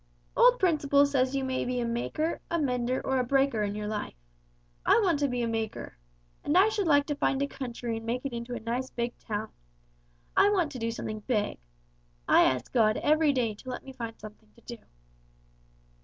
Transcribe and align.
"Old 0.35 0.57
Principle 0.59 1.05
says 1.05 1.35
you 1.35 1.43
may 1.43 1.63
be 1.63 1.79
a 1.79 1.85
maker, 1.85 2.41
a 2.49 2.57
mender, 2.57 3.05
or 3.05 3.19
a 3.19 3.23
breaker 3.23 3.61
in 3.61 3.75
your 3.75 3.85
life. 3.85 4.15
I 4.83 4.99
want 4.99 5.19
to 5.19 5.27
be 5.27 5.43
a 5.43 5.47
maker. 5.47 5.95
And 6.43 6.57
I 6.57 6.69
should 6.69 6.87
like 6.87 7.05
to 7.05 7.15
find 7.15 7.39
a 7.39 7.45
country 7.47 7.97
and 7.97 8.05
make 8.07 8.25
it 8.25 8.33
into 8.33 8.55
a 8.55 8.59
nice 8.59 8.89
big 8.89 9.15
town. 9.19 9.49
I 10.35 10.49
want 10.49 10.71
to 10.71 10.79
do 10.79 10.89
something 10.89 11.19
big. 11.27 11.59
I 12.27 12.45
ask 12.45 12.73
God 12.73 12.97
every 12.97 13.31
day 13.31 13.53
to 13.53 13.69
let 13.69 13.83
me 13.83 13.93
find 13.93 14.19
something 14.19 14.49
to 14.55 14.61
do." 14.61 14.79